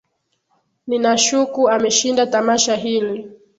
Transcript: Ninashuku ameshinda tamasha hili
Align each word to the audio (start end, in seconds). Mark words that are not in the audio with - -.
Ninashuku 0.87 1.69
ameshinda 1.69 2.25
tamasha 2.27 2.75
hili 2.75 3.29